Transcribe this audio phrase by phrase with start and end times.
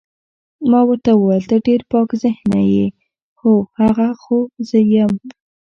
[0.71, 2.87] ما ورته وویل ته ډېر پاک ذهنه یې،
[3.41, 5.13] هو، هغه خو زه یم.